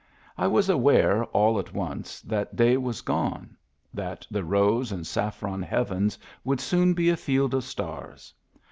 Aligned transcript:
I 0.35 0.47
was 0.47 0.67
aware 0.67 1.25
all 1.25 1.59
at 1.59 1.75
once 1.75 2.21
that 2.21 2.55
day 2.55 2.75
was 2.75 3.01
gone, 3.01 3.55
that 3.93 4.25
the 4.31 4.43
rose 4.43 4.91
and 4.91 5.05
saffron 5.05 5.61
heavens 5.61 6.17
would 6.43 6.59
soon 6.59 6.95
be 6.95 7.11
a 7.11 7.15
field 7.15 7.53
of 7.53 7.63
stars. 7.63 8.33